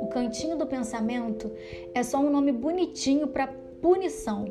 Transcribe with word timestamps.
O 0.00 0.08
cantinho 0.10 0.56
do 0.56 0.66
pensamento 0.66 1.52
é 1.94 2.02
só 2.02 2.18
um 2.18 2.30
nome 2.30 2.50
bonitinho 2.50 3.28
para 3.28 3.54
punição. 3.80 4.46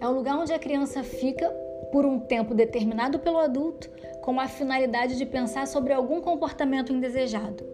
É 0.00 0.08
o 0.08 0.12
lugar 0.12 0.38
onde 0.38 0.52
a 0.52 0.58
criança 0.58 1.02
fica 1.02 1.50
por 1.90 2.06
um 2.06 2.18
tempo 2.18 2.54
determinado 2.54 3.18
pelo 3.18 3.38
adulto 3.38 3.90
com 4.22 4.40
a 4.40 4.48
finalidade 4.48 5.18
de 5.18 5.26
pensar 5.26 5.66
sobre 5.66 5.92
algum 5.92 6.20
comportamento 6.20 6.92
indesejado. 6.92 7.64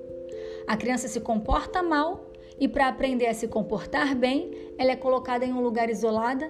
A 0.67 0.77
criança 0.77 1.07
se 1.07 1.21
comporta 1.21 1.83
mal 1.83 2.33
e, 2.59 2.67
para 2.67 2.89
aprender 2.89 3.27
a 3.27 3.35
se 3.35 3.47
comportar 3.47 4.17
bem, 4.17 4.51
ela 4.77 4.91
é 4.91 4.97
colocada 4.97 5.45
em 5.45 5.53
um 5.53 5.61
lugar 5.61 5.89
isolado 5.89 6.45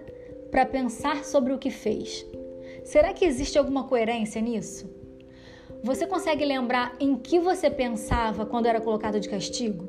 para 0.50 0.64
pensar 0.64 1.24
sobre 1.24 1.52
o 1.52 1.58
que 1.58 1.70
fez. 1.70 2.26
Será 2.82 3.12
que 3.12 3.26
existe 3.26 3.58
alguma 3.58 3.84
coerência 3.84 4.40
nisso? 4.40 4.97
Você 5.82 6.06
consegue 6.06 6.44
lembrar 6.44 6.96
em 6.98 7.16
que 7.16 7.38
você 7.38 7.70
pensava 7.70 8.44
quando 8.44 8.66
era 8.66 8.80
colocado 8.80 9.20
de 9.20 9.28
castigo? 9.28 9.88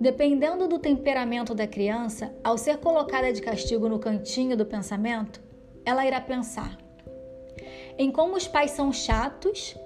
Dependendo 0.00 0.68
do 0.68 0.78
temperamento 0.78 1.54
da 1.54 1.66
criança, 1.66 2.34
ao 2.44 2.56
ser 2.56 2.78
colocada 2.78 3.32
de 3.32 3.40
castigo 3.40 3.88
no 3.88 3.98
cantinho 3.98 4.56
do 4.56 4.66
pensamento, 4.66 5.40
ela 5.84 6.06
irá 6.06 6.20
pensar 6.20 6.78
em 7.98 8.10
como 8.10 8.36
os 8.36 8.46
pais 8.46 8.72
são 8.72 8.92
chatos 8.92 9.76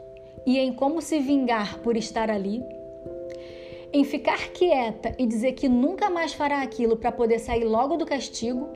e 0.47 0.59
em 0.59 0.73
como 0.73 1.01
se 1.01 1.21
vingar 1.21 1.79
por 1.79 1.97
estar 1.97 2.31
ali, 2.31 2.63
em 3.93 4.05
ficar 4.05 4.49
quieta 4.49 5.15
e 5.19 5.27
dizer 5.27 5.53
que 5.53 5.69
nunca 5.69 6.11
mais 6.11 6.33
fará 6.33 6.63
aquilo 6.63 6.97
para 6.97 7.13
poder 7.13 7.39
sair 7.39 7.65
logo 7.65 7.97
do 7.97 8.07
castigo, 8.07 8.69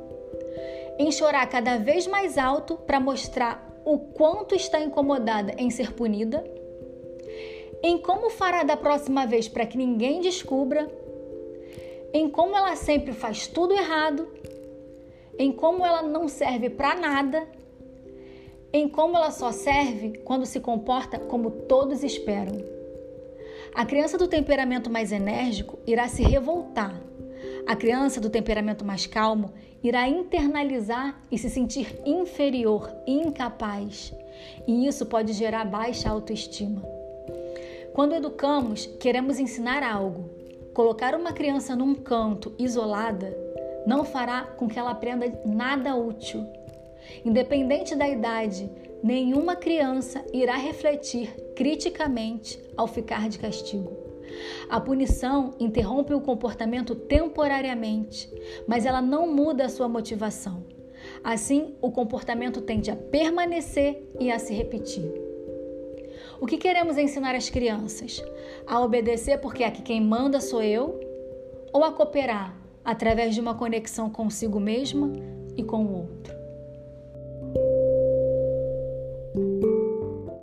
em 0.98 1.10
chorar 1.10 1.48
cada 1.48 1.78
vez 1.78 2.06
mais 2.06 2.38
alto 2.38 2.76
para 2.76 3.00
mostrar 3.00 3.73
o 3.84 3.98
quanto 3.98 4.54
está 4.54 4.80
incomodada 4.80 5.54
em 5.58 5.70
ser 5.70 5.92
punida, 5.92 6.44
em 7.82 7.98
como 7.98 8.30
fará 8.30 8.62
da 8.62 8.76
próxima 8.76 9.26
vez 9.26 9.46
para 9.46 9.66
que 9.66 9.76
ninguém 9.76 10.20
descubra, 10.20 10.88
em 12.12 12.28
como 12.30 12.56
ela 12.56 12.76
sempre 12.76 13.12
faz 13.12 13.46
tudo 13.46 13.74
errado, 13.74 14.26
em 15.38 15.52
como 15.52 15.84
ela 15.84 16.02
não 16.02 16.28
serve 16.28 16.70
para 16.70 16.94
nada, 16.94 17.46
em 18.72 18.88
como 18.88 19.16
ela 19.16 19.30
só 19.30 19.52
serve 19.52 20.18
quando 20.24 20.46
se 20.46 20.60
comporta 20.60 21.18
como 21.18 21.50
todos 21.50 22.02
esperam. 22.02 22.74
A 23.74 23.84
criança 23.84 24.16
do 24.16 24.28
temperamento 24.28 24.88
mais 24.88 25.12
enérgico 25.12 25.78
irá 25.86 26.08
se 26.08 26.22
revoltar. 26.22 27.00
A 27.66 27.74
criança 27.74 28.20
do 28.20 28.28
temperamento 28.28 28.84
mais 28.84 29.06
calmo 29.06 29.52
irá 29.82 30.06
internalizar 30.06 31.18
e 31.32 31.38
se 31.38 31.48
sentir 31.48 31.98
inferior, 32.04 32.90
incapaz. 33.06 34.12
E 34.66 34.86
isso 34.86 35.06
pode 35.06 35.32
gerar 35.32 35.64
baixa 35.64 36.10
autoestima. 36.10 36.82
Quando 37.94 38.14
educamos, 38.14 38.86
queremos 39.00 39.38
ensinar 39.38 39.82
algo. 39.82 40.28
Colocar 40.74 41.14
uma 41.14 41.32
criança 41.32 41.74
num 41.74 41.94
canto, 41.94 42.54
isolada, 42.58 43.34
não 43.86 44.04
fará 44.04 44.42
com 44.42 44.68
que 44.68 44.78
ela 44.78 44.90
aprenda 44.90 45.32
nada 45.46 45.94
útil. 45.94 46.44
Independente 47.24 47.94
da 47.94 48.08
idade, 48.08 48.70
nenhuma 49.02 49.56
criança 49.56 50.24
irá 50.32 50.56
refletir 50.56 51.30
criticamente 51.54 52.58
ao 52.76 52.86
ficar 52.86 53.28
de 53.28 53.38
castigo. 53.38 54.03
A 54.68 54.80
punição 54.80 55.54
interrompe 55.58 56.14
o 56.14 56.20
comportamento 56.20 56.94
temporariamente, 56.94 58.30
mas 58.66 58.86
ela 58.86 59.00
não 59.00 59.26
muda 59.26 59.64
a 59.64 59.68
sua 59.68 59.88
motivação. 59.88 60.64
Assim, 61.22 61.74
o 61.80 61.90
comportamento 61.90 62.60
tende 62.60 62.90
a 62.90 62.96
permanecer 62.96 64.02
e 64.18 64.30
a 64.30 64.38
se 64.38 64.54
repetir. 64.54 65.12
O 66.40 66.46
que 66.46 66.58
queremos 66.58 66.98
ensinar 66.98 67.34
às 67.34 67.48
crianças? 67.48 68.22
A 68.66 68.80
obedecer 68.80 69.38
porque 69.38 69.64
aqui 69.64 69.82
quem 69.82 70.00
manda 70.00 70.40
sou 70.40 70.62
eu? 70.62 71.00
Ou 71.72 71.84
a 71.84 71.92
cooperar 71.92 72.56
através 72.84 73.34
de 73.34 73.40
uma 73.40 73.54
conexão 73.54 74.10
consigo 74.10 74.60
mesma 74.60 75.12
e 75.56 75.62
com 75.62 75.84
o 75.84 75.96
outro? 75.96 76.43